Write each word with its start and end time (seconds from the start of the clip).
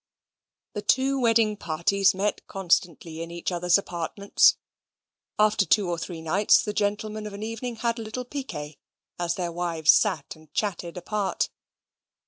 The 0.73 0.81
two 0.81 1.19
wedding 1.19 1.55
parties 1.55 2.15
met 2.15 2.47
constantly 2.47 3.21
in 3.21 3.29
each 3.29 3.51
other's 3.51 3.77
apartments. 3.77 4.57
After 5.37 5.63
two 5.63 5.87
or 5.87 5.99
three 5.99 6.23
nights 6.23 6.63
the 6.63 6.73
gentlemen 6.73 7.27
of 7.27 7.33
an 7.33 7.43
evening 7.43 7.75
had 7.75 7.99
a 7.99 8.01
little 8.01 8.25
piquet, 8.25 8.79
as 9.19 9.35
their 9.35 9.51
wives 9.51 9.91
sate 9.91 10.35
and 10.35 10.51
chatted 10.55 10.97
apart. 10.97 11.51